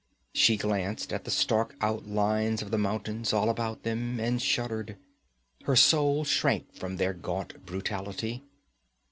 She 0.33 0.57
glanced 0.57 1.13
at 1.13 1.25
the 1.25 1.29
stark 1.29 1.75
outlines 1.79 2.63
of 2.63 2.71
the 2.71 2.79
mountains 2.79 3.33
all 3.33 3.51
about 3.51 3.83
them 3.83 4.19
and 4.19 4.41
shuddered. 4.41 4.97
Her 5.65 5.75
soul 5.75 6.23
shrank 6.23 6.73
from 6.73 6.97
their 6.97 7.13
gaunt 7.13 7.67
brutality. 7.67 8.41